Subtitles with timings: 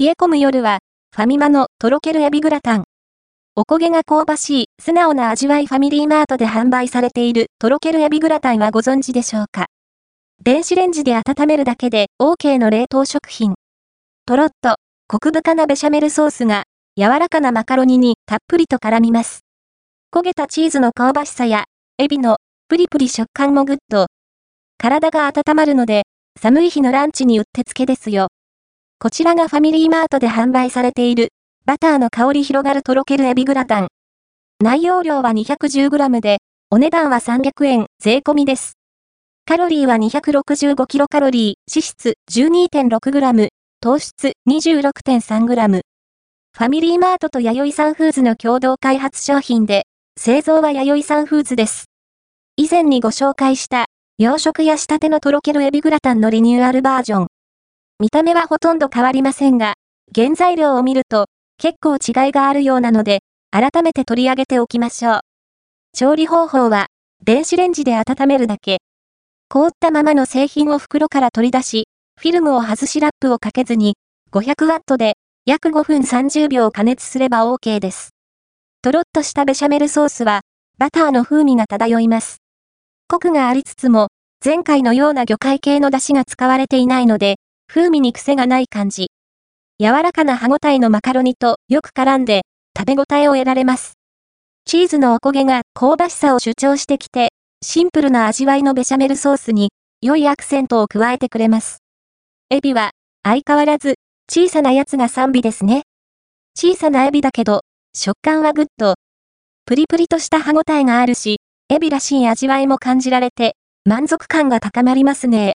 [0.00, 0.78] 冷え込む夜は、
[1.14, 2.84] ファミマのとろけるエビグラタン。
[3.54, 9.66] おこげが香ばしい、素直な味わいファミリーマートで販売されているとろけるエビグラタンはご存知でしょうか
[10.42, 13.56] 電子レンジで温めるだけで OK の冷凍食品。
[14.24, 14.76] とろっと、
[15.06, 16.62] コク深なベシャメルソースが、
[16.96, 19.40] 柔らかなマカロニにたっぷりと絡みます。
[20.14, 21.64] 焦げたチーズの香ばしさや、
[21.98, 22.38] エビの
[22.68, 24.06] プリプリ食感もグッド。
[24.78, 26.04] 体が温まるので、
[26.40, 28.28] 寒い日のランチにうってつけですよ。
[29.02, 31.30] こちらがファミリーマートで販売されている、
[31.64, 33.88] バターの香り広がるとろけるエビグラタン。
[34.62, 38.74] 内容量は 210g で、お値段は300円、税込みです。
[39.46, 43.48] カロリーは265キロカロリー、脂質 12.6g、
[43.80, 45.80] 糖質 26.3g。
[46.58, 49.84] ファミリーマートと弥生サンフーズの共同開発商品で、
[50.18, 51.86] 製造は弥生サンフーズです。
[52.58, 53.86] 以前にご紹介した、
[54.18, 57.26] 洋食や仕立てのとろけるエビグラタンのリニューアルバージョン。
[58.00, 59.74] 見た目はほとんど変わりませんが、
[60.14, 61.26] 原材料を見ると
[61.58, 65.20] 結構違いがあるようなので、改めて取り上げておきましょう。
[65.94, 66.86] 調理方法は、
[67.22, 68.78] 電子レンジで温めるだけ。
[69.50, 73.96] 凍ったままの製品を袋から取り出し、フィルムを外しラップをかけずに、
[74.32, 78.14] 500ワットで約5分30秒加熱すれば OK です。
[78.80, 80.40] とろっとしたベシャメルソースは、
[80.78, 82.38] バターの風味が漂います。
[83.08, 84.08] コクがありつつも、
[84.42, 87.36] 前回のような魚介系の出汁が使われていないので、
[87.72, 89.12] 風味に癖がない感じ。
[89.78, 92.42] 柔らかな歯ごたえのマカロニとよく絡んで、
[92.76, 93.92] 食べ応えを得られます。
[94.64, 97.28] チーズのおこげが香ばしさを主張してきて、
[97.62, 99.70] シンプルな味わいのベシャメルソースに、
[100.02, 101.78] 良いアクセントを加えてくれます。
[102.50, 102.90] エビは、
[103.22, 103.94] 相変わらず、
[104.28, 105.82] 小さなやつが3尾ですね。
[106.58, 107.60] 小さなエビだけど、
[107.96, 108.94] 食感はグッド。
[109.64, 111.36] プリプリとした歯ごたえがあるし、
[111.68, 115.52] エビらしい味わいも感じられて、満足感が高まりますね。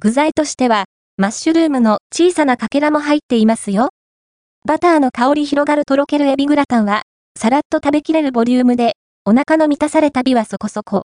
[0.00, 0.84] 具材としては、
[1.20, 3.90] マッシュルームの小さなかけらも入っていますよ。
[4.64, 7.02] バターの香り広がるとろけるエビグラタンは、
[7.38, 8.94] さらっと食べきれるボリュームで、
[9.26, 11.02] お腹の満たされ度はそこそこ。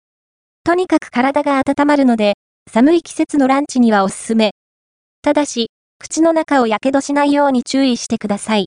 [0.65, 2.33] とにかく体が温まるので、
[2.69, 4.51] 寒い季節のランチにはおすすめ。
[5.23, 5.71] ただし、
[6.01, 8.59] 口の中を火傷しないように注意してください。